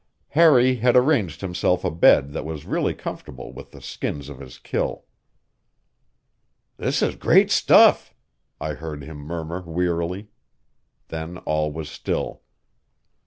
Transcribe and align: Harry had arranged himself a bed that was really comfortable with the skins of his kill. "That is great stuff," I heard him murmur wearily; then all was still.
Harry 0.29 0.77
had 0.77 0.95
arranged 0.95 1.41
himself 1.41 1.83
a 1.85 1.91
bed 1.91 2.31
that 2.33 2.43
was 2.43 2.65
really 2.65 2.95
comfortable 2.95 3.53
with 3.53 3.69
the 3.69 3.79
skins 3.79 4.29
of 4.29 4.39
his 4.39 4.57
kill. 4.57 5.05
"That 6.77 6.99
is 7.03 7.15
great 7.17 7.51
stuff," 7.51 8.11
I 8.59 8.73
heard 8.73 9.03
him 9.03 9.17
murmur 9.17 9.61
wearily; 9.61 10.29
then 11.09 11.37
all 11.37 11.71
was 11.71 11.87
still. 11.87 12.41